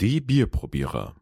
[0.00, 1.14] Die Bierprobierer.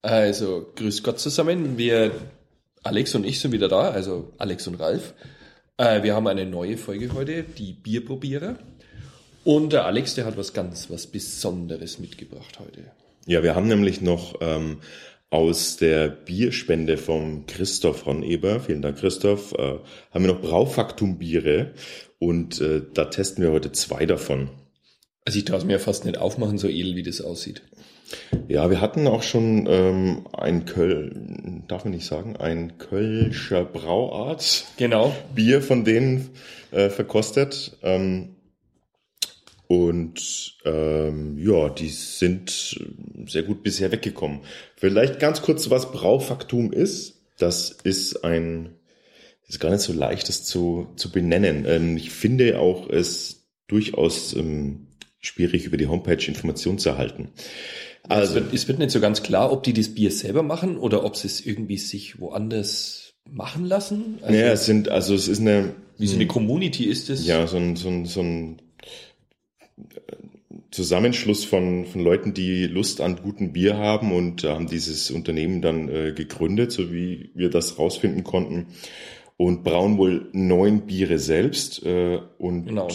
[0.00, 1.76] Also, grüß Gott zusammen.
[1.76, 2.12] Wir,
[2.84, 5.14] Alex und ich sind wieder da, also Alex und Ralf.
[5.76, 8.54] Äh, wir haben eine neue Folge heute, die Bierprobierer.
[9.42, 12.92] Und der Alex, der hat was ganz, was Besonderes mitgebracht heute.
[13.26, 14.78] Ja, wir haben nämlich noch ähm,
[15.30, 19.78] aus der Bierspende vom Christoph Ronneber, vielen Dank Christoph, äh,
[20.12, 21.72] haben wir noch Braufaktum-Biere
[22.22, 24.48] und äh, da testen wir heute zwei davon.
[25.24, 27.62] Also ich es mir ja fast nicht aufmachen, so edel wie das aussieht.
[28.46, 34.66] Ja, wir hatten auch schon ähm, ein Köl, darf man nicht sagen, ein Kölscher Brauart
[34.76, 35.12] Genau.
[35.34, 36.30] Bier von denen
[36.70, 37.76] äh, verkostet.
[37.82, 38.36] Ähm,
[39.66, 42.78] und ähm, ja, die sind
[43.26, 44.42] sehr gut bisher weggekommen.
[44.76, 47.20] Vielleicht ganz kurz, was Braufaktum ist.
[47.38, 48.76] Das ist ein,
[49.52, 51.64] ist gar nicht so leicht, das zu, zu benennen.
[51.68, 57.28] Ähm, ich finde auch es durchaus ähm, schwierig, über die Homepage Informationen zu erhalten.
[58.08, 60.76] Also, es, wird, es wird nicht so ganz klar, ob die das Bier selber machen
[60.76, 64.18] oder ob sie es irgendwie sich woanders machen lassen.
[64.22, 67.26] Also, ja, es sind, also es ist eine, wie so eine Community ist es.
[67.26, 68.62] ja, so ein, so ein, so ein
[70.70, 75.88] Zusammenschluss von, von Leuten, die Lust an gutem Bier haben und haben dieses Unternehmen dann
[75.88, 78.68] äh, gegründet, so wie wir das rausfinden konnten.
[79.36, 82.88] Und brauen wohl neun Biere selbst äh, und Genau,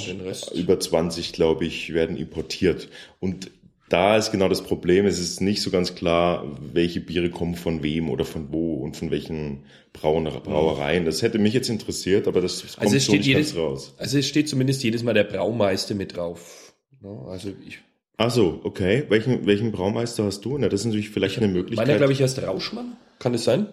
[0.54, 2.90] über 20, glaube ich, werden importiert.
[3.20, 3.52] Und
[3.90, 7.84] da ist genau das Problem, es ist nicht so ganz klar, welche Biere kommen von
[7.84, 9.64] wem oder von wo und von welchen
[9.94, 11.06] Brauen, Brauereien.
[11.06, 13.64] Das hätte mich jetzt interessiert, aber das kommt Also es so steht nicht jedes, ganz
[13.64, 13.94] raus.
[13.98, 16.74] also es steht zumindest jedes Mal der Braumeister mit drauf.
[17.04, 17.80] Ja, Also ich
[18.18, 19.04] Ach so, okay.
[19.10, 20.58] Welchen, welchen Braumeister hast du?
[20.58, 21.86] Na, das ist natürlich vielleicht eine Möglichkeit.
[21.88, 22.98] meine, glaube ich, heißt Rauschmann.
[23.20, 23.68] Kann es sein?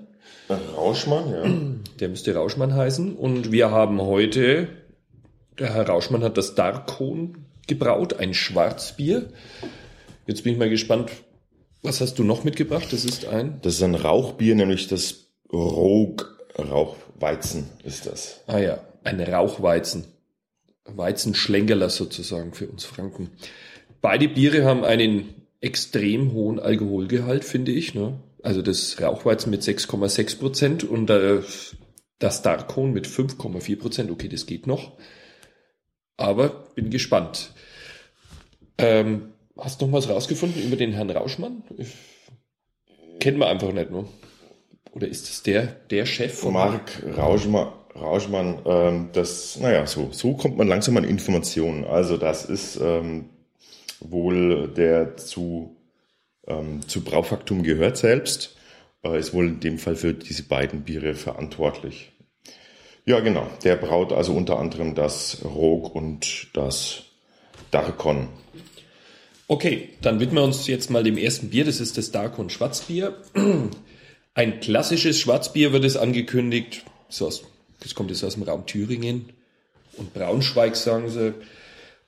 [0.51, 1.97] Rauschmann, ja.
[2.01, 3.17] Der müsste Rauschmann heißen.
[3.17, 4.69] Und wir haben heute,
[5.59, 9.31] der Herr Rauschmann hat das Darkon gebraut, ein Schwarzbier.
[10.27, 11.11] Jetzt bin ich mal gespannt,
[11.83, 12.93] was hast du noch mitgebracht?
[12.93, 16.27] Das ist ein, Das ist ein Rauchbier, nämlich das Rogue
[16.59, 18.41] Rauchweizen ist das.
[18.47, 20.05] ah ja, ein Rauchweizen.
[20.87, 23.31] Weizenschlängerler sozusagen für uns Franken.
[24.03, 27.95] Beide Biere haben einen extrem hohen Alkoholgehalt, finde ich.
[27.95, 28.19] Ne?
[28.45, 31.41] Also das Rauchweizen mit 6,6 Prozent und äh,
[32.19, 34.11] das Darkon mit 5,4 Prozent.
[34.11, 34.93] Okay, das geht noch.
[36.19, 37.53] Aber bin gespannt.
[38.77, 41.63] Ähm, hast du noch was rausgefunden über den Herrn Rauschmann?
[41.79, 41.95] Ich,
[43.19, 44.09] kennen wir einfach nicht nur.
[44.93, 50.35] Oder ist es der, der Chef von Mark Rauschmann, Rauschmann ähm, das, naja, so, so
[50.35, 51.85] kommt man langsam an Informationen.
[51.85, 53.31] Also das ist ähm,
[54.01, 55.74] wohl der zu,
[56.47, 58.57] ähm, zu Braufaktum gehört selbst,
[59.03, 62.13] äh, ist wohl in dem Fall für diese beiden Biere verantwortlich.
[63.07, 63.49] Ja, genau.
[63.63, 67.03] Der braut also unter anderem das Rogue und das
[67.71, 68.29] Darkon.
[69.47, 71.67] Okay, dann widmen wir uns jetzt mal dem ersten Bier.
[71.67, 73.15] Das ist das Darkon Schwarzbier.
[74.35, 76.85] Ein klassisches Schwarzbier wird es angekündigt.
[77.09, 79.27] Das kommt jetzt aus dem Raum Thüringen
[79.97, 81.35] und Braunschweig, sagen sie.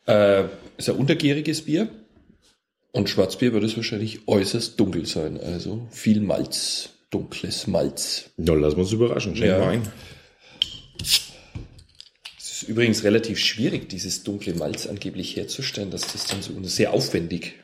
[0.07, 0.45] Äh,
[0.77, 1.89] ist ein untergäriges Bier.
[2.97, 5.39] Und Schwarzbier wird es wahrscheinlich äußerst dunkel sein.
[5.39, 8.31] Also viel Malz, dunkles Malz.
[8.39, 9.37] Ja, lassen wir uns überraschen.
[9.37, 9.59] Schenk Ja.
[9.59, 9.83] mal ein.
[10.99, 15.91] Es ist übrigens relativ schwierig, dieses dunkle Malz angeblich herzustellen.
[15.91, 17.57] Das ist dann so sehr aufwendig.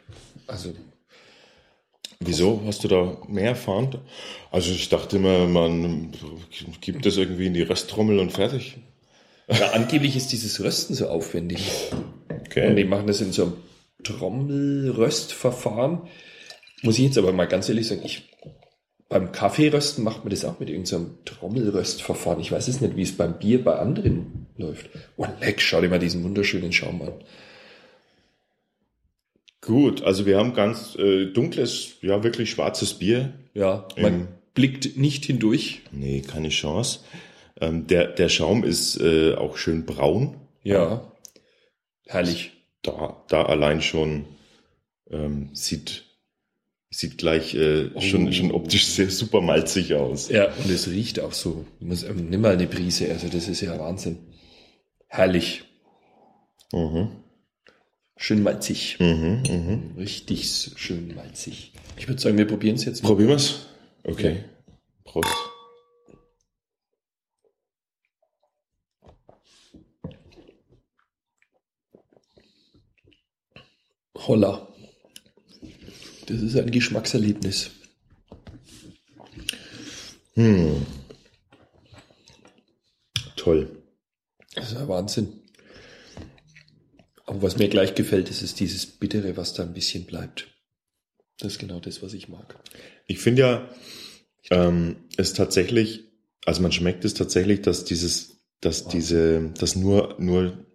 [0.46, 0.74] Also
[2.20, 2.60] Wieso?
[2.66, 3.98] Hast du da mehr erfahren?
[4.50, 6.12] Also ich dachte immer, man
[6.82, 8.76] gibt das irgendwie in die Rösttrommel und fertig.
[9.48, 11.60] Ja, angeblich ist dieses Rösten so aufwendig.
[12.54, 13.52] Und die machen das in so einem
[14.02, 16.02] Trommelröstverfahren.
[16.82, 18.30] Muss ich jetzt aber mal ganz ehrlich sagen, ich,
[19.08, 22.40] beim Kaffeerösten macht man das auch mit irgendeinem Trommelröstverfahren.
[22.40, 24.88] Ich weiß es nicht, wie es beim Bier bei anderen läuft.
[25.16, 27.12] Oh, leck, schau dir mal diesen wunderschönen Schaum an.
[29.60, 33.32] Gut, also wir haben ganz äh, dunkles, ja wirklich schwarzes Bier.
[33.54, 34.28] Ja, man Ähm.
[34.54, 35.82] blickt nicht hindurch.
[35.92, 37.00] Nee, keine Chance.
[37.60, 40.36] Ähm, der, der Schaum ist äh, auch schön braun.
[40.64, 41.12] Ja,
[42.06, 42.52] herrlich.
[42.82, 44.24] Da, da allein schon
[45.10, 46.04] ähm, sieht,
[46.90, 48.32] sieht gleich äh, schon, Oh.
[48.32, 50.28] schon optisch sehr super malzig aus.
[50.28, 51.64] Ja, und es riecht auch so.
[51.80, 54.18] Muss, ähm, nimm mal eine Prise, also das ist ja Wahnsinn.
[55.08, 55.62] Herrlich.
[56.72, 57.10] Mhm.
[58.16, 58.98] Schön malzig.
[59.00, 59.94] Mhm, mhm.
[59.98, 61.72] Richtig schön malzig.
[61.96, 63.08] Ich würde sagen, wir probieren es jetzt mal.
[63.10, 63.66] Probieren wir's?
[64.04, 64.44] Okay.
[65.04, 65.28] Prost.
[74.26, 74.68] Holla.
[76.26, 77.70] Das ist ein Geschmackserlebnis.
[83.36, 83.82] Toll.
[84.54, 85.40] Das ist ja Wahnsinn.
[87.26, 90.48] Aber was mir gleich gefällt, ist es dieses Bittere, was da ein bisschen bleibt.
[91.38, 92.56] Das ist genau das, was ich mag.
[93.06, 93.68] Ich finde ja,
[94.50, 96.04] ähm, es tatsächlich,
[96.44, 98.90] also man schmeckt es tatsächlich, dass dieses, dass Oh.
[98.90, 100.66] diese, dass nur, nur,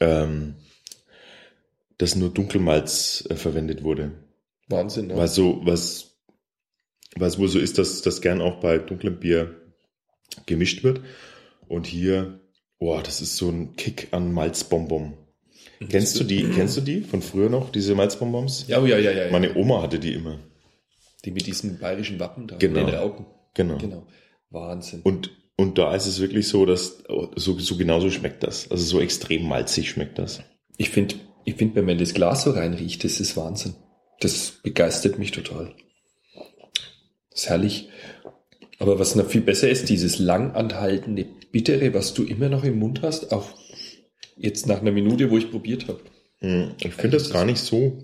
[0.00, 0.56] ähm,
[1.98, 4.12] dass nur Dunkelmalz äh, verwendet wurde.
[4.68, 5.16] Wahnsinn, ne?
[5.16, 6.18] Weil so, was,
[7.16, 9.54] was wohl so ist, dass das gern auch bei dunklem Bier
[10.46, 11.00] gemischt wird.
[11.68, 12.40] Und hier,
[12.78, 15.14] boah, das ist so ein Kick an Malzbonbon.
[15.88, 18.66] Kennst du die, kennst du die von früher noch, diese Malzbonbons?
[18.68, 19.24] Ja, oh, ja, ja, ja.
[19.26, 19.32] ja.
[19.32, 20.38] Meine Oma hatte die immer.
[21.24, 22.86] Die mit diesem bayerischen Wappen da, Genau.
[22.86, 23.26] den Raupen.
[23.54, 23.78] Genau.
[23.78, 24.06] Genau.
[24.50, 25.02] Wahnsinn.
[25.02, 27.02] Und, und da ist es wirklich so, dass
[27.34, 28.70] so, so genauso schmeckt das.
[28.70, 30.42] Also so extrem malzig schmeckt das.
[30.76, 31.16] Ich finde,
[31.46, 33.74] ich find, wenn man das Glas so reinriecht, das ist Wahnsinn.
[34.20, 35.74] Das begeistert mich total.
[37.30, 37.88] Das ist herrlich.
[38.78, 42.78] Aber was noch viel besser ist, dieses lang anhaltende Bittere, was du immer noch im
[42.78, 43.48] Mund hast, auch
[44.36, 46.00] jetzt nach einer Minute, wo ich probiert habe.
[46.40, 47.98] Hm, Ich finde das gar nicht so.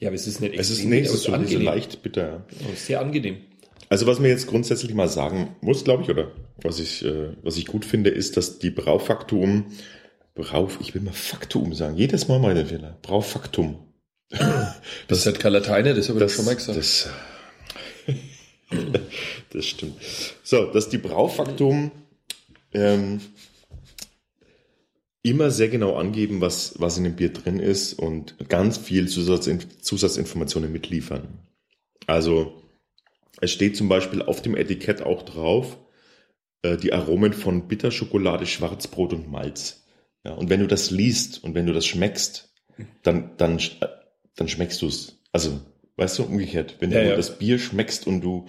[0.00, 2.46] Ja, aber es ist nicht Es ist, nee, es ist so bisschen leicht bitter.
[2.50, 2.76] ja.
[2.76, 3.36] Sehr angenehm.
[3.90, 6.32] Also was mir jetzt grundsätzlich mal sagen muss, glaube ich, oder
[6.62, 9.66] was ich, äh, was ich gut finde, ist, dass die Braufaktum,
[10.34, 13.78] Brau, ich will mal Faktum sagen, jedes Mal meine Fehler, Braufaktum.
[15.06, 16.76] Das hat Karl Lateiner, das habe ich Das, schon mal gesagt.
[16.76, 17.08] das,
[19.50, 19.94] das stimmt.
[20.42, 21.92] So, dass die Braufaktum
[22.72, 23.20] ähm,
[25.22, 29.78] immer sehr genau angeben, was, was in dem Bier drin ist und ganz viel Zusatzinf
[29.80, 31.38] Zusatzinformationen mitliefern.
[32.06, 32.60] Also
[33.40, 35.78] es steht zum Beispiel auf dem Etikett auch drauf,
[36.62, 39.83] äh, die Aromen von Bitterschokolade, Schwarzbrot und Malz.
[40.24, 42.52] Ja, und wenn du das liest und wenn du das schmeckst,
[43.02, 43.60] dann, dann,
[44.36, 45.18] dann schmeckst du es.
[45.32, 45.60] Also,
[45.96, 46.76] weißt du, umgekehrt.
[46.80, 47.16] Wenn Ja, du ja.
[47.16, 48.46] das Bier schmeckst und du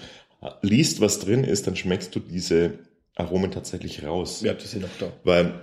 [0.61, 2.79] liest, was drin ist, dann schmeckst du diese
[3.15, 4.41] Aromen tatsächlich raus.
[4.41, 5.11] Ja, die sind noch da.
[5.23, 5.53] Weil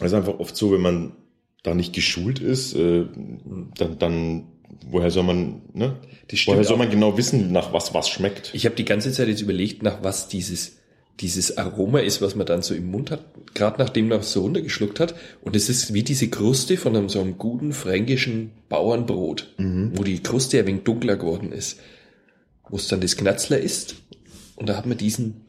[0.00, 1.12] es ist einfach oft so, wenn man
[1.62, 3.06] da nicht geschult ist, äh,
[3.76, 4.46] dann, dann
[4.86, 5.96] woher soll man, ne?
[6.46, 6.78] Woher soll auch.
[6.78, 8.50] man genau wissen, nach was was schmeckt?
[8.54, 10.77] Ich habe die ganze Zeit jetzt überlegt, nach was dieses,
[11.20, 13.24] dieses Aroma ist, was man dann so im Mund hat,
[13.54, 15.14] gerade nachdem man es so runtergeschluckt hat.
[15.42, 20.22] Und es ist wie diese Kruste von einem so einem guten fränkischen Bauernbrot, wo die
[20.22, 21.80] Kruste ein wenig dunkler geworden ist,
[22.68, 23.96] wo es dann das Knatzler ist.
[24.54, 25.46] Und da hat man diesen,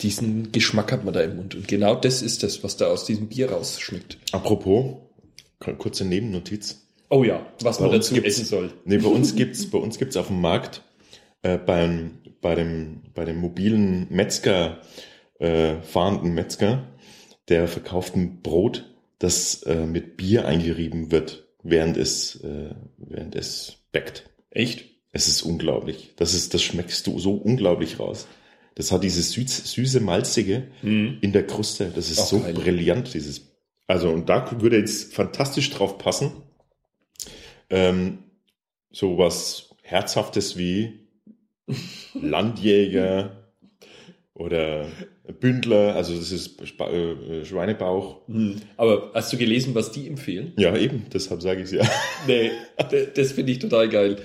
[0.00, 1.54] diesen Geschmack hat man da im Mund.
[1.54, 4.18] Und genau das ist das, was da aus diesem Bier rausschmeckt.
[4.32, 4.96] Apropos,
[5.78, 6.80] kurze Nebennotiz.
[7.08, 8.72] Oh ja, was Bei man dazu essen soll.
[8.84, 10.82] Nee, bei uns gibt's, bei uns gibt's auf dem Markt
[11.42, 14.80] äh, beim, bei dem, bei dem mobilen Metzger,
[15.38, 16.88] äh, fahrenden Metzger,
[17.48, 23.76] der verkauft ein Brot, das äh, mit Bier eingerieben wird, während es, äh, während es
[23.92, 24.30] backt.
[24.50, 24.86] Echt?
[25.12, 26.12] Es ist unglaublich.
[26.16, 28.26] Das ist, das schmeckst du so unglaublich raus.
[28.74, 30.68] Das hat dieses süß, süße, malzige
[31.20, 31.92] in der Kruste.
[31.94, 32.54] Das ist Auch so geil.
[32.54, 33.52] brillant, dieses.
[33.86, 36.32] Also, und da würde jetzt fantastisch drauf passen.
[37.68, 38.20] Ähm,
[38.90, 41.01] so was Herzhaftes wie
[42.14, 43.36] Landjäger
[44.34, 44.86] oder
[45.40, 48.22] Bündler, also das ist äh, Schweinebauch.
[48.76, 50.52] Aber hast du gelesen, was die empfehlen?
[50.56, 51.88] Ja, eben, deshalb sage ich es ja.
[52.26, 52.50] Nee,
[53.14, 54.16] das finde ich total geil.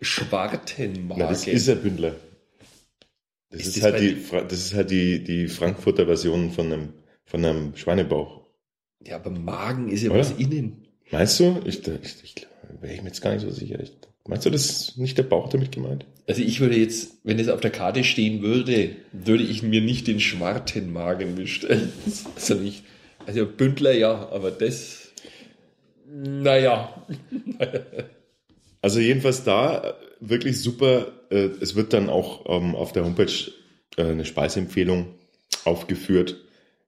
[0.00, 1.22] Schwartenmarke.
[1.22, 2.14] Na, das ist ein Bündler.
[3.50, 4.16] Das Ist ist, das halt die,
[4.48, 6.88] das ist halt die, die Frankfurter Version von einem,
[7.24, 8.46] von einem Schweinebauch.
[9.04, 10.20] ja, aber Magen ist ja Oder?
[10.20, 10.88] was innen.
[11.10, 11.60] Meinst du?
[11.64, 12.46] Ich, ich, ich
[12.80, 13.78] wäre ich mir jetzt gar nicht so sicher.
[13.80, 13.92] Ich,
[14.26, 16.06] meinst du, das ist nicht der Bauch damit gemeint?
[16.26, 20.06] Also ich würde jetzt, wenn es auf der Karte stehen würde, würde ich mir nicht
[20.06, 21.92] den Schwartenmagen bestellen.
[22.34, 22.84] Also nicht.
[23.26, 25.12] Also Bündler ja, aber das,
[26.06, 27.06] naja.
[28.84, 31.06] Also jedenfalls da äh, wirklich super.
[31.30, 33.32] Äh, es wird dann auch ähm, auf der Homepage
[33.96, 35.14] äh, eine Speiseempfehlung
[35.64, 36.36] aufgeführt.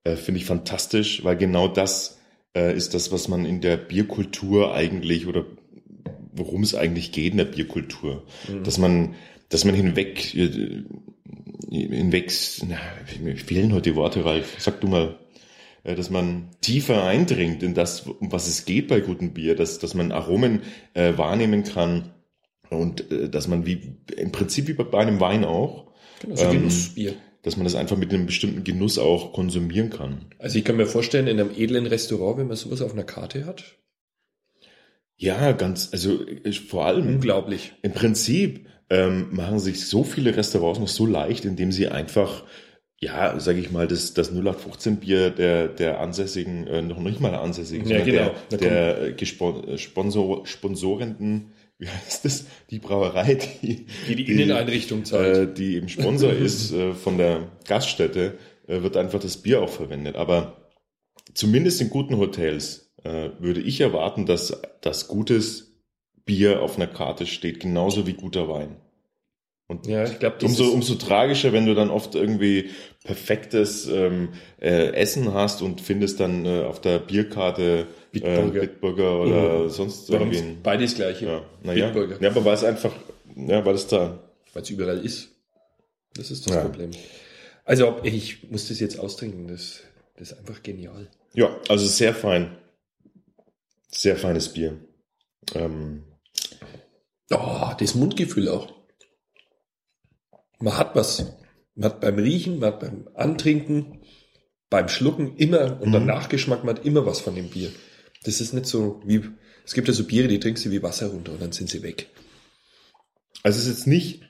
[0.05, 2.21] Finde ich fantastisch, weil genau das
[2.55, 5.45] ist das, was man in der Bierkultur eigentlich oder
[6.37, 8.25] worum es eigentlich geht in der Bierkultur.
[8.65, 9.15] Dass man,
[9.49, 10.83] dass man hinweg, äh,
[11.71, 12.33] hinweg,
[12.69, 12.79] na,
[13.23, 14.57] mir fehlen heute die Worte, Ralf.
[14.59, 15.19] Sag du mal,
[15.85, 19.79] äh, dass man tiefer eindringt in das, um was es geht bei gutem Bier, dass,
[19.79, 20.63] dass man Aromen
[20.95, 22.13] äh, wahrnehmen kann
[22.71, 25.87] und äh, dass man wie im Prinzip wie bei einem Wein auch,
[26.23, 27.15] Genau, so Ähm, Genussbier.
[27.43, 30.25] dass man das einfach mit einem bestimmten Genuss auch konsumieren kann.
[30.39, 33.45] Also ich kann mir vorstellen, in einem edlen Restaurant, wenn man sowas auf einer Karte
[33.45, 33.77] hat,
[35.17, 37.73] Ja, ganz, also äh, vor allem unglaublich.
[37.83, 42.45] im Prinzip ähm, machen sich so viele Restaurants noch so leicht, indem sie einfach
[43.01, 47.31] ja, sage ich mal, das, das 0815 Bier der, der ansässigen, äh, noch nicht mal
[47.31, 48.31] der ansässigen, Ja, genau.
[48.51, 54.33] Der, der äh, gespon äh, Sponsor, sponsorenden, wie heißt das, die Brauerei, die, Die die
[54.33, 55.37] Inneneinrichtung zahlt.
[55.37, 59.69] äh, die eben Sponsor ist äh, von der Gaststätte, äh, wird einfach das Bier auch
[59.69, 60.17] verwendet.
[60.17, 60.71] Aber
[61.35, 65.73] zumindest in guten Hotels, äh, würde ich erwarten, dass das gutes
[66.25, 68.77] Bier auf einer Karte steht, genauso wie guter Wein.
[69.69, 72.71] Und Ja, ich glaube, umso, umso tragischer, wenn du dann oft irgendwie
[73.05, 74.29] perfektes ähm,
[74.61, 78.63] äh, Essen hast und findest dann äh, auf der Bierkarte Bitburger.
[78.63, 79.69] äh, Bitburger oder Mhm.
[79.71, 80.39] sonst bei irgendwie.
[80.39, 81.27] ein- beides gleiche.
[81.27, 81.87] Ja, naja.
[81.87, 82.19] Bitburger.
[82.23, 82.93] Ja, aber weil es einfach,
[83.35, 84.21] ja, weil es da.
[84.53, 85.31] Weil es überall ist.
[86.15, 86.63] Das ist das Ja.
[86.63, 86.91] Problem.
[87.65, 89.49] Also ich muss das jetzt austrinken.
[89.49, 89.81] Das,
[90.17, 91.09] das ist einfach genial.
[91.35, 92.57] Ja, also sehr fein.
[93.89, 94.79] Sehr feines Bier.
[95.55, 96.05] Ähm,
[97.31, 98.73] Oh, das Mundgefühl auch.
[100.61, 101.27] Man hat was.
[101.75, 104.01] Man hat beim Riechen, man hat beim Antrinken,
[104.71, 106.09] beim Schlucken immer und beim Mhm.
[106.09, 107.71] Nachgeschmack, man hat immer was von dem Bier.
[108.23, 109.23] Das ist nicht so wie,
[109.65, 111.83] es gibt ja so Biere, die trinkst du wie Wasser runter und dann sind sie
[111.83, 112.09] weg.
[113.43, 114.23] Also es ist jetzt nicht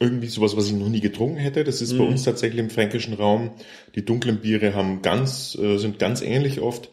[0.00, 1.64] irgendwie sowas, was ich noch nie getrunken hätte.
[1.64, 2.10] Das ist bei Mhm.
[2.10, 3.56] uns tatsächlich im fränkischen Raum.
[3.96, 6.92] Die dunklen Biere haben ganz, äh, sind ganz ähnlich oft.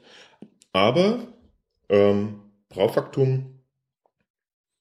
[0.74, 1.35] Aber
[1.90, 3.60] ähm, Braufaktum,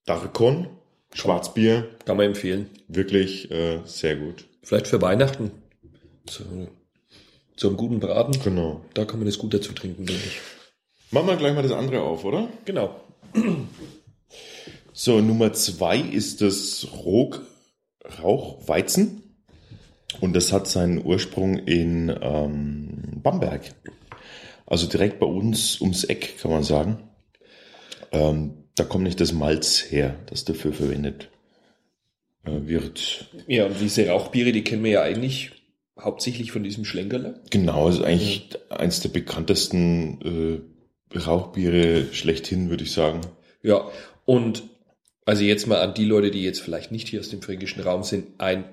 [0.07, 0.69] Darkon,
[1.13, 2.71] Schwarzbier, Kann man empfehlen.
[2.89, 4.47] wirklich äh, sehr gut.
[4.63, 5.51] Vielleicht für Weihnachten.
[6.29, 6.45] So,
[7.57, 8.39] so einen guten Braten.
[8.43, 8.81] Genau.
[8.95, 10.41] Da kann man das gut dazu trinken, denke ich.
[11.11, 12.49] Machen wir gleich mal das andere auf, oder?
[12.65, 13.01] Genau.
[14.93, 17.43] So, Nummer zwei ist das Rog
[18.23, 19.23] Rauchweizen.
[20.21, 23.75] Und das hat seinen Ursprung in ähm, Bamberg.
[24.67, 27.09] Also direkt bei uns ums Eck, kann man sagen.
[28.13, 31.29] Ähm, da kommt nicht das Malz her, das dafür verwendet
[32.45, 33.27] äh, wird.
[33.47, 35.53] Ja, und diese Rauchbiere, die kennen wir ja eigentlich
[36.01, 37.41] hauptsächlich von diesem Schlenkerler.
[37.51, 40.63] Genau, ist eigentlich eins der bekanntesten
[41.13, 43.21] äh, Rauchbiere schlechthin, würde ich sagen.
[43.63, 43.89] Ja,
[44.25, 44.65] und
[45.25, 48.03] also jetzt mal an die Leute, die jetzt vielleicht nicht hier aus dem fränkischen Raum
[48.03, 48.65] sind, ein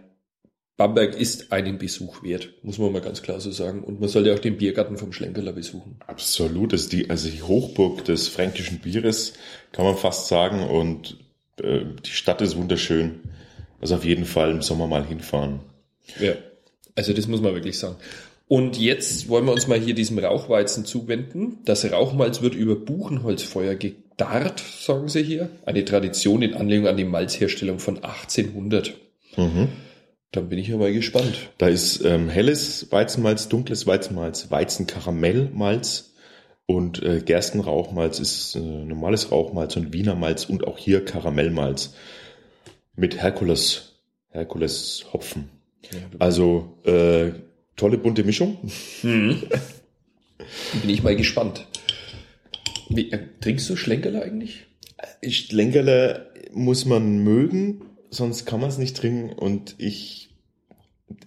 [0.81, 3.83] Bamberg ist einen Besuch wert, muss man mal ganz klar so sagen.
[3.83, 5.97] Und man sollte auch den Biergarten vom Schlenkerler besuchen.
[6.07, 9.33] Absolut, das ist die, also die Hochburg des fränkischen Bieres,
[9.73, 10.63] kann man fast sagen.
[10.63, 11.17] Und
[11.61, 13.19] äh, die Stadt ist wunderschön.
[13.79, 15.59] Also auf jeden Fall im Sommer mal hinfahren.
[16.19, 16.33] Ja,
[16.95, 17.97] also das muss man wirklich sagen.
[18.47, 21.59] Und jetzt wollen wir uns mal hier diesem Rauchweizen zuwenden.
[21.63, 25.49] Das Rauchmalz wird über Buchenholzfeuer gedarrt, sagen sie hier.
[25.63, 28.95] Eine Tradition in Anlehnung an die Malzherstellung von 1800.
[29.37, 29.67] Mhm.
[30.31, 31.49] Dann bin ich ja mal gespannt.
[31.57, 36.13] Da ist ähm, helles Weizenmalz, dunkles Weizenmalz, Weizenkaramellmalz
[36.65, 41.95] und äh, Gerstenrauchmalz ist äh, normales Rauchmalz und Wiener Malz und auch hier Karamellmalz
[42.95, 45.49] mit Herkules, Herkules Hopfen.
[46.19, 47.31] Also äh,
[47.75, 48.57] tolle bunte Mischung.
[49.01, 49.41] Bin
[50.87, 51.67] ich mal gespannt.
[52.87, 54.65] Wie, äh, trinkst du Schlenkerler eigentlich?
[55.27, 59.31] Schlenkerle muss man mögen, sonst kann man es nicht trinken.
[59.33, 60.29] Und ich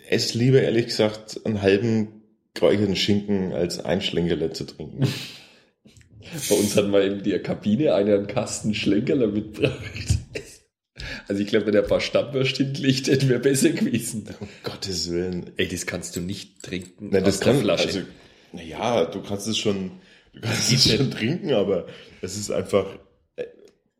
[0.08, 2.22] esse lieber, ehrlich gesagt, einen halben
[2.54, 5.08] geräucherten Schinken, als ein Schlenkerle zu trinken.
[6.48, 9.74] Bei uns hat mal in der Kabine einer einen Kasten Schlenkerler mitgebracht.
[11.28, 14.28] Also ich glaube, wenn er ein paar Stammbürste hingelegt hätte, wäre besser gewesen.
[14.40, 15.50] um Gottes Willen.
[15.56, 17.86] Ey, das kannst du nicht trinken Nein, das kann, Flasche.
[17.86, 18.00] also,
[18.52, 19.92] naja, du kannst es schon,
[20.32, 21.86] du kannst es schon trinken, aber
[22.22, 22.86] es ist einfach,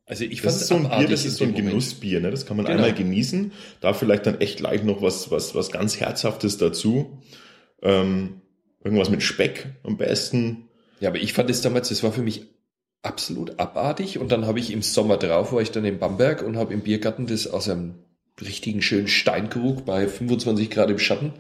[0.07, 1.55] Also ich das fand ist so ein Bier, das ist so ein.
[1.55, 2.31] Genussbier, ne?
[2.31, 2.77] Das kann man Genau.
[2.77, 7.23] einmal genießen, da vielleicht dann echt gleich noch was, was, was ganz Herzhaftes dazu.
[7.83, 8.43] Ähm,
[8.83, 10.69] irgendwas mit Speck am besten.
[11.01, 12.47] Ja, aber ich fand es damals, das war für mich
[13.03, 14.19] absolut abartig.
[14.19, 16.81] Und dann habe ich im Sommer drauf, war ich dann in Bamberg und habe im
[16.83, 17.95] Biergarten das aus einem
[18.41, 21.33] richtigen schönen Steinkrug bei 25 Grad im Schatten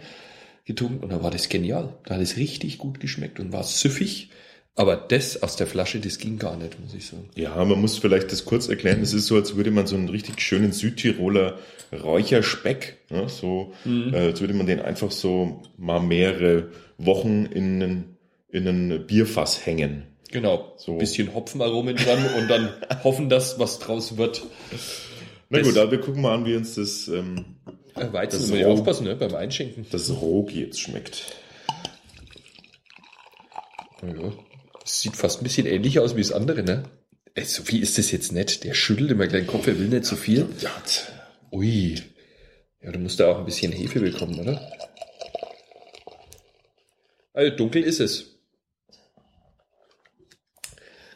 [0.64, 1.02] getrunken.
[1.04, 1.94] Und da war das genial.
[2.06, 4.30] Da hat es richtig gut geschmeckt und war süffig.
[4.76, 7.28] Aber das aus der Flasche, das ging gar nicht, muss ich sagen.
[7.36, 9.00] Ja, man muss vielleicht das kurz erklären.
[9.02, 11.58] Es ist so, als würde man so einen richtig schönen Südtiroler
[11.92, 18.16] Räucherspeck, ne, so, äh, als würde man den einfach so mal mehrere Wochen in einen,
[18.50, 20.06] in ein Bierfass hängen.
[20.32, 20.72] Genau.
[20.76, 20.92] So.
[20.92, 22.70] Ein bisschen Hopfenaromen dran und dann
[23.04, 24.42] hoffen, dass was draus wird.
[25.50, 27.44] Na Das- gut, aber wir gucken mal an, wie uns das, ähm,
[27.94, 29.86] Äh, Weizen, Das Roh- aufpassen, ne, beim Einschenken.
[29.92, 31.26] das Rogi jetzt schmeckt.
[34.02, 34.32] Ja,
[34.84, 36.84] das sieht fast ein bisschen ähnlich aus wie das andere, ne?
[37.34, 38.62] Ey, so viel ist das jetzt nicht.
[38.64, 40.46] Der schüttelt immer gleich den Kopf, er will nicht so viel.
[40.60, 40.70] Ja,
[41.50, 42.00] Ui.
[42.80, 44.60] Ja, du musst da auch ein bisschen Hefe bekommen, oder?
[47.32, 48.30] Also dunkel ist es.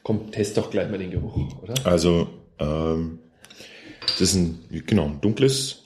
[0.02, 1.74] Komm, test doch gleich mal den Geruch, oder?
[1.86, 3.18] also, ähm,
[4.00, 5.84] das ist ein, genau, ein dunkles,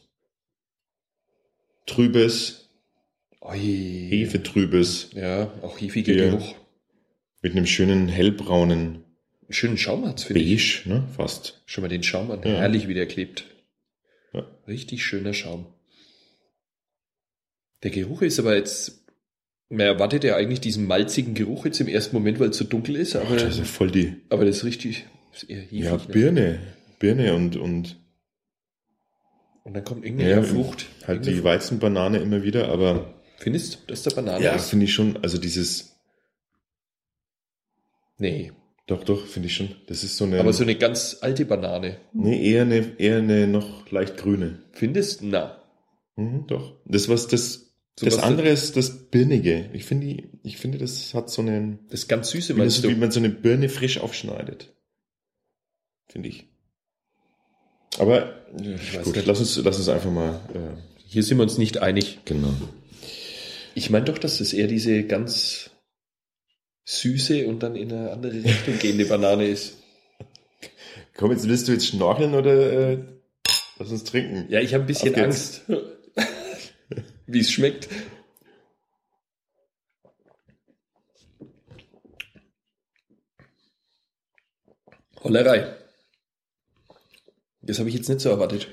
[1.87, 2.69] trübes,
[3.41, 4.07] Ui.
[4.09, 6.15] hefetrübes, Ja, auch hefiger.
[6.15, 6.55] Geruch.
[7.43, 9.05] Mit einem schönen hellbraunen
[9.51, 10.35] Schönen Schaum hat's, ich.
[10.35, 11.63] Beige, ne, fast.
[11.67, 12.41] Schon mal den Schaum an.
[12.43, 12.55] Ja.
[12.55, 13.45] Herrlich, wie der klebt.
[14.33, 14.47] Ja.
[14.67, 15.67] Richtig schöner Schaum.
[17.83, 19.03] Der Geruch ist aber jetzt
[19.69, 22.97] Man erwartet ja eigentlich diesen malzigen Geruch jetzt im ersten Moment, weil es so dunkel
[22.97, 25.81] ist, aber, Das ist ja voll die, aber das ist richtig, ist eher hefig.
[25.81, 26.03] ja, ne?
[26.09, 26.59] Birne.
[26.99, 27.97] Birne und, und
[29.65, 30.87] Und dann kommt irgendeine Ja, Frucht.
[31.07, 33.13] halt die Irgendeine Weizenbanane immer wieder, aber.
[33.39, 34.71] Findest du, dass der Banane ja, ist?
[34.71, 35.92] finde ich schon, also dieses,
[38.19, 38.53] Nee.
[38.87, 39.75] doch, doch, finde ich schon.
[39.87, 41.99] Das ist so eine, Aber so eine ganz alte Banane.
[42.13, 44.63] nee, eher eine, eher eine noch leicht grüne.
[44.73, 45.23] Findest?
[45.23, 45.63] Na.
[46.17, 46.77] Mhm, doch.
[46.85, 49.71] Das, was das, So das was- andere ist das Birnige.
[49.73, 52.95] Ich finde, ich finde, das hat so einen, Das ganz Süße wie, meinst das, wie
[52.95, 53.01] du?
[53.01, 54.73] man so eine Birne frisch aufschneidet.
[56.09, 56.49] Finde ich.
[57.99, 59.27] Aber, weiß gut, nicht.
[59.27, 62.21] lass uns, lass uns einfach mal, äh, Hier sind wir uns nicht einig.
[62.25, 62.53] genau.
[63.75, 65.71] Ich meine doch, dass das eher diese ganz
[66.85, 69.79] süße und dann in eine andere Richtung gehende Banane ist.
[71.15, 72.99] Komm, jetzt willst du jetzt schnorcheln oder, äh,
[73.79, 74.47] lass uns trinken.
[74.51, 75.15] Ja, ich habe ein bisschen.
[75.15, 75.63] Angst,
[77.27, 77.89] wie es schmeckt.
[85.23, 85.77] Hollerei.
[87.61, 88.67] Das habe ich jetzt nicht so erwartet.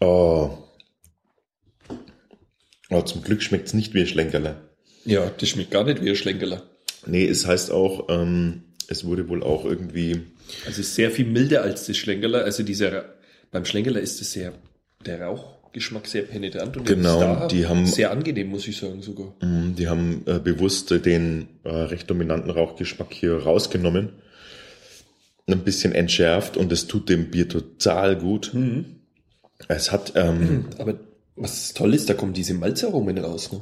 [0.00, 0.56] Oh.
[2.88, 4.69] Oh, zum Glück schmeckt es nicht wie ein Schlenkerler.
[5.04, 6.62] Ja, das schmeckt gar nicht wie ein Schlenkerler.
[7.06, 10.20] Nee, es heißt auch, ähm, es wurde wohl auch irgendwie,
[10.66, 12.44] Also es ist sehr viel milder als das Schlenkerler.
[12.44, 13.04] Also dieser
[13.50, 14.52] beim Schlenkerler ist es sehr
[15.06, 19.34] der Rauchgeschmack sehr penetrant und Genau, da die haben- sehr angenehm, muss ich sagen sogar.
[19.40, 24.10] mh, die haben äh, bewusst den äh, recht dominanten Rauchgeschmack hier rausgenommen,
[25.46, 28.52] ein bisschen entschärft und es tut dem Bier total gut.
[29.68, 30.94] Es hat, ähm, Aber
[31.36, 33.50] was toll ist, da kommen diese Malzaromen raus.
[33.52, 33.60] Ne?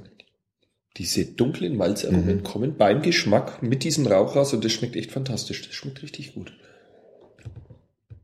[0.98, 2.42] Diese dunklen Malzaromen Mhm.
[2.42, 5.62] kommen beim Geschmack mit diesem Rauch raus und das schmeckt echt fantastisch.
[5.66, 6.52] Das schmeckt richtig gut.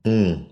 [0.04, 0.46] mh.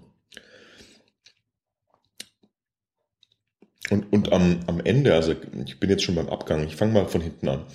[3.91, 5.35] Und, und am, am Ende, also
[5.67, 7.67] ich bin jetzt schon beim Abgang, ich fange mal von hinten an.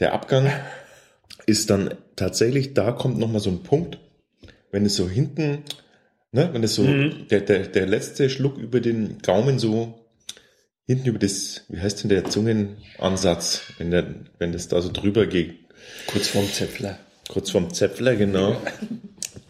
[0.00, 0.50] Der Abgang
[1.46, 3.98] ist dann tatsächlich, da kommt nochmal so ein Punkt,
[4.72, 5.58] wenn es so hinten,
[6.32, 7.28] ne, wenn es so, Mhm.
[7.28, 9.99] der, der, der letzte Schluck über den Gaumen so
[10.90, 14.06] hinten über das, wie heißt denn der Zungenansatz, wenn, der,
[14.38, 15.54] wenn das da so drüber geht,
[16.06, 16.98] Kurz vorm Zäpfler.
[17.28, 18.60] kurz vorm Zäpfler, genau.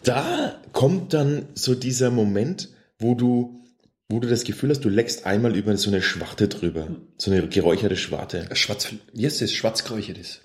[0.03, 3.63] Da kommt dann so dieser Moment, wo du,
[4.09, 6.87] wo du das Gefühl hast, du leckst einmal über so eine Schwarte drüber.
[7.17, 8.47] So eine geräucherte Schwarte.
[8.53, 9.51] Schwarz, wie ist das?
[9.53, 10.41] Schwarzkräuchertes.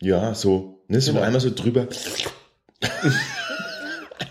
[0.00, 1.24] Ja, so, ne, so Genau.
[1.24, 1.88] einmal so drüber.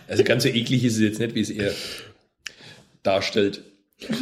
[0.10, 1.74] Also ganz so eklig ist es jetzt nicht, wie es eher
[3.04, 3.62] darstellt.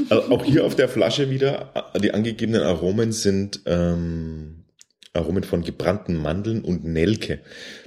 [0.10, 4.64] Also auch hier auf der Flasche wieder, die angegebenen Aromen sind ähm,
[5.14, 7.42] Aromen von gebrannten Mandeln und Nelke.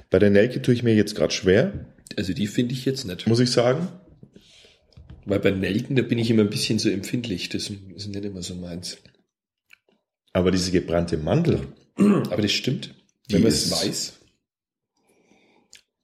[0.09, 3.25] Bei der Nelke tue ich mir jetzt gerade schwer, Also die finde ich jetzt nicht.
[3.27, 3.87] muss ich sagen.
[5.25, 7.49] Weil bei Nelken, da bin ich immer ein bisschen so empfindlich.
[7.49, 8.97] Das ist nicht immer so meins.
[10.31, 12.95] Aber diese gebrannte Mandel, Aber das stimmt.
[13.29, 14.13] Die Wenn man es weiß.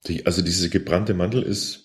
[0.07, 1.84] die, also diese gebrannte Mandel ist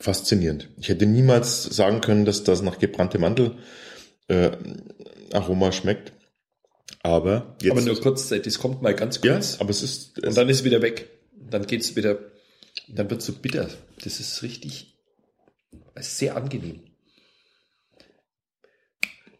[0.00, 0.68] faszinierend.
[0.78, 3.56] Ich hätte niemals sagen können, dass das nach gebrannte Mandel
[4.28, 4.50] äh,
[5.32, 6.12] Aroma schmeckt.
[7.02, 8.54] Aber jetzt, Aber nur kurzzeitig.
[8.54, 9.60] Das kommt mal ganz ja, kurz.
[9.60, 11.08] aber es ist, es, Und dann ist es wieder weg.
[11.32, 12.18] Dann geht es wieder.
[12.88, 13.68] Dann wird es so bitter.
[14.02, 14.98] Das ist richtig.
[15.96, 16.80] Sehr angenehm.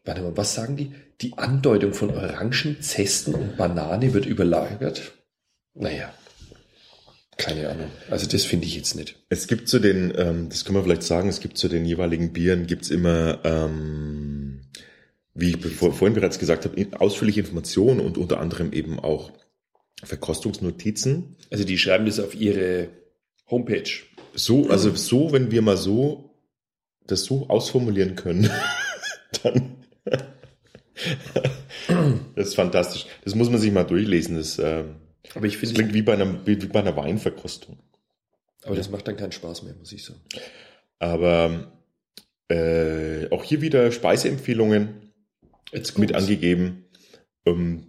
[0.04, 0.92] Warte mal, was sagen die?
[1.20, 5.12] Die Andeutung von Orangen, Zesten und Banane wird überlagert?
[5.74, 6.12] Naja.
[7.38, 7.90] Keine Ahnung.
[8.10, 9.16] Also das finde ich jetzt nicht.
[9.28, 12.32] Es gibt zu den, ähm, das können wir vielleicht sagen, es gibt zu den jeweiligen
[12.32, 14.62] Bieren gibt's immer, ähm,
[15.34, 19.32] wie ich bevor, vorhin bereits gesagt habe, ausführliche Informationen und unter anderem eben auch
[20.02, 21.36] Verkostungsnotizen.
[21.50, 22.88] Also die schreiben das auf ihre
[23.48, 23.88] Homepage.
[24.34, 26.34] So, also so, wenn wir mal so
[27.06, 28.50] das so ausformulieren können,
[29.42, 29.76] dann
[32.34, 33.06] das ist fantastisch.
[33.24, 34.36] Das muss man sich mal durchlesen.
[34.36, 34.96] Das, ähm,
[35.34, 37.78] Aber ich finde, klingt wie bei, einer, wie bei einer Weinverkostung.
[38.64, 40.20] aber das macht dann keinen Spaß mehr, muss ich sagen.
[40.98, 41.72] Aber
[42.48, 45.12] äh, auch hier wieder Speiseempfehlungen
[45.96, 46.84] mit angegeben.
[47.44, 47.86] Ähm,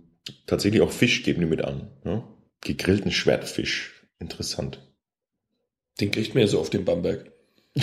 [0.48, 1.88] tatsächlich auch Fisch geben die mit an.
[2.04, 2.28] Ja?
[2.62, 4.04] Gegrillten Schwertfisch.
[4.20, 4.86] Interessant.
[6.02, 7.32] Den kriegt man ja so auf dem Bamberg.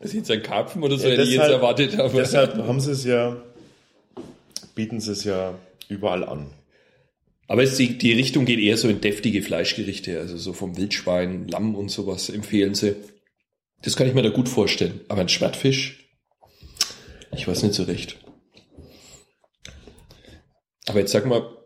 [0.00, 1.98] Das ist jetzt ein Karpfen oder so, Ja, hätte ich jetzt deshalb- erwartet.
[1.98, 3.36] Aber Deshalb haben sie es ja,
[4.74, 5.58] bieten sie es ja
[5.90, 6.54] überall an.
[7.48, 11.74] Aber die, die Richtung geht eher so in deftige Fleischgerichte, also so vom Wildschwein, Lamm
[11.74, 12.94] und sowas empfehlen sie.
[13.82, 15.00] Das kann ich mir da gut vorstellen.
[15.08, 16.08] Aber ein Schwertfisch,
[17.32, 18.18] ich weiß nicht so recht.
[20.86, 21.56] Aber jetzt sag mal,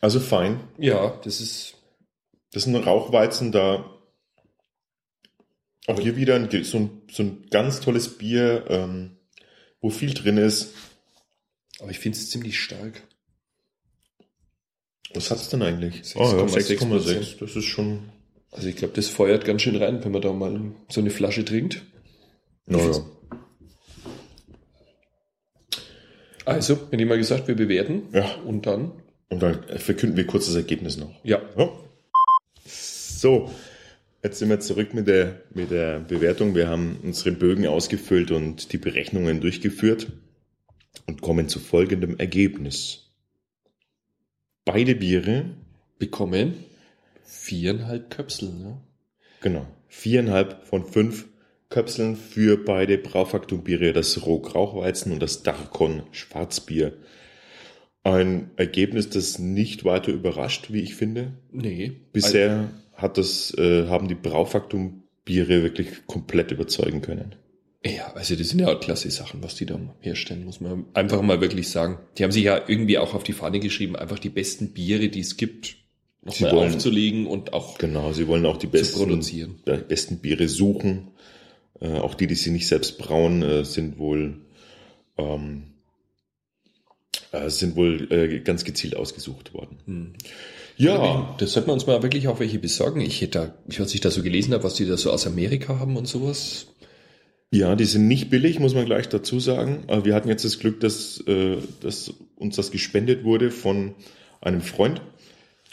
[0.00, 0.60] Also fein.
[0.78, 1.74] ja, das ist,
[2.52, 3.84] Das ist ein Rauchweizen da.
[5.86, 9.16] Auch hier wieder ein, so, ein, so ein ganz tolles Bier, ähm,
[9.80, 10.74] wo viel drin ist.
[11.80, 13.02] Aber ich finde es ziemlich stark.
[15.14, 16.02] Was hat's denn eigentlich?
[16.02, 16.16] 6,6%.
[16.16, 17.38] Oh, ja, 6,6.
[17.40, 18.10] Das ist schon.
[18.52, 21.44] Also ich glaube, das feuert ganz schön rein, wenn man da mal so eine Flasche
[21.44, 21.82] trinkt.
[22.66, 23.04] Naja.
[26.44, 28.08] Also, wenn ich mal gesagt, wir bewerten.
[28.12, 28.34] Ja.
[28.44, 28.92] Und dann?
[29.28, 31.12] Und dann verkünden wir kurz das Ergebnis noch.
[31.24, 31.40] Ja.
[31.56, 31.70] Ja.
[32.64, 33.50] So,
[34.22, 36.54] jetzt sind wir zurück mit der, mit der Bewertung.
[36.54, 40.08] Wir haben unsere Bögen ausgefüllt und die Berechnungen durchgeführt
[41.06, 43.09] und kommen zu folgendem Ergebnis.
[44.64, 45.56] Beide Biere,
[45.98, 46.64] Bekommen
[47.22, 48.80] viereinhalb Köpsel, ne?
[49.40, 51.26] genau, viereinhalb von fünf
[51.68, 56.94] Köpseln für beide Braufaktumbiere, das Roh-Grauchweizen und das Darkon Schwarzbier.
[58.02, 61.32] Ein Ergebnis, das nicht weiter überrascht, wie ich finde.
[61.52, 61.92] Nee.
[62.12, 67.36] Bisher hat das, äh, haben die Braufaktum-Biere wirklich komplett überzeugen können.
[67.84, 71.22] Ja, also das sind ja auch klasse Sachen, was die da herstellen, muss man einfach
[71.22, 71.98] mal wirklich sagen.
[72.18, 75.20] Die haben sich ja irgendwie auch auf die Fahne geschrieben, einfach die besten Biere, die
[75.20, 75.76] es gibt,
[76.22, 79.60] nochmal aufzulegen und auch Genau, sie wollen auch die besten, produzieren.
[79.66, 81.08] die besten Biere suchen.
[81.80, 84.36] Äh, auch die, die sie nicht selbst brauen, äh, sind wohl,
[85.16, 85.62] ähm,
[87.32, 89.78] äh, sind wohl äh, ganz gezielt ausgesucht worden.
[89.86, 90.12] Hm.
[90.76, 93.00] Ja, Das sollten wir uns mal wirklich auch welche besorgen.
[93.00, 95.26] Ich hätte da, ich, was ich da so gelesen habe, was die da so aus
[95.26, 96.66] Amerika haben und sowas.
[97.52, 99.84] Ja, die sind nicht billig, muss man gleich dazu sagen.
[100.04, 103.94] Wir hatten jetzt das Glück, dass, äh, dass uns das gespendet wurde von
[104.40, 105.00] einem Freund.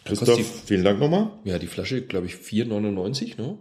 [0.06, 1.32] Christoph, die- vielen Dank nochmal.
[1.44, 3.58] Ja, die Flasche, glaube ich, 4,99, ne?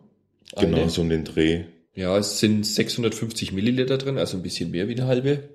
[0.58, 0.90] Genau, Eine.
[0.90, 1.64] so um den Dreh.
[1.94, 5.48] Ja, es sind 650 Milliliter drin, also ein bisschen mehr wie eine halbe.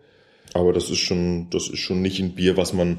[0.54, 2.98] Aber das ist schon, das ist schon nicht ein Bier, was man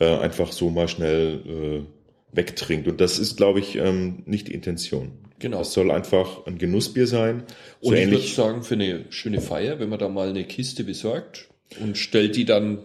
[0.00, 2.88] äh, einfach so mal schnell äh, wegtrinkt.
[2.88, 5.12] Und das ist, glaube ich, ähm, nicht die Intention.
[5.38, 5.60] Genau.
[5.60, 7.44] Es soll einfach ein Genussbier sein.
[7.80, 10.84] So Und ich würde sagen, für eine schöne Feier, wenn man da mal eine Kiste
[10.84, 11.48] besorgt
[11.80, 12.78] und stellt die dann,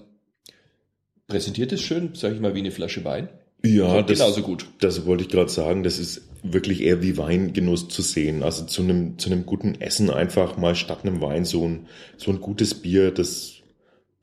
[1.27, 3.29] präsentiert es schön, sage ich mal, wie eine Flasche Wein.
[3.63, 4.67] Ja, das, genauso gut.
[4.79, 5.83] das wollte ich gerade sagen.
[5.83, 8.41] Das ist wirklich eher wie Weingenuss zu sehen.
[8.41, 12.31] Also zu einem, zu einem guten Essen einfach mal statt einem Wein so ein, so
[12.31, 13.55] ein gutes Bier, das,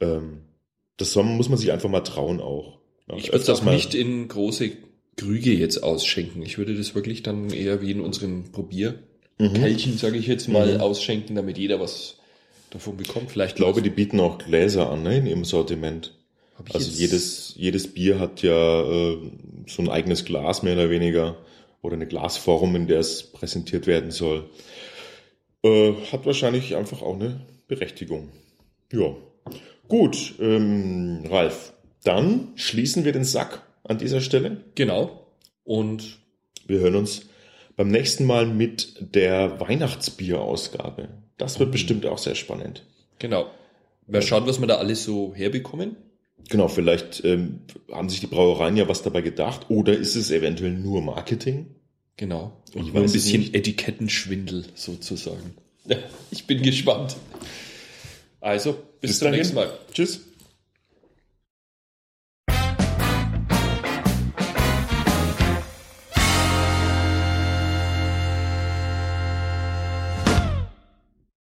[0.01, 0.43] ähm,
[0.97, 2.79] das soll, muss man sich einfach mal trauen auch.
[3.09, 4.71] Ja, Ich würde öfters auch nicht in große
[5.17, 6.43] Krüge jetzt ausschenken.
[6.43, 9.99] Ich würde das wirklich dann eher wie in unseren Probierkälchen, Mhm.
[9.99, 10.81] sage ich jetzt mal, Mhm.
[10.81, 12.17] ausschenken, damit jeder was
[12.71, 13.31] davon bekommt.
[13.31, 16.13] Vielleicht Ich glaube, die bieten auch Gläser an ne, in ihrem Sortiment.
[16.73, 19.19] Also jedes, jedes Bier hat ja äh,
[19.67, 21.37] so ein eigenes Glas mehr oder weniger
[21.83, 24.49] oder eine Glasform, in der es präsentiert werden soll.
[25.63, 28.29] Äh, hat wahrscheinlich einfach auch eine Berechtigung.
[28.93, 29.15] Ja.
[29.89, 31.73] Gut, ähm, Ralf,
[32.05, 34.59] dann schließen wir den Sack an dieser Stelle.
[34.75, 35.27] Genau.
[35.65, 36.19] Und
[36.67, 37.23] Wir hören uns
[37.77, 41.09] beim nächsten Mal mit der Weihnachtsbierausgabe.
[41.39, 42.83] Das wird bestimmt auch sehr spannend.
[43.19, 43.51] genau.
[44.09, 45.97] Mal schauen, was wir da alles so herbekommen.
[46.49, 50.71] Genau, vielleicht ähm, haben sich die Brauereien ja was dabei gedacht oder ist es eventuell
[50.71, 51.75] nur Marketing?
[52.17, 52.53] Genau.
[52.73, 53.53] Und ein bisschen.
[53.53, 55.57] Etikettenschwindel sozusagen.
[56.31, 57.17] Ich bin gespannt.
[58.41, 59.39] Also, bis, zum dahin.
[59.41, 59.73] nächsten Mal.
[59.93, 60.21] Tschüss.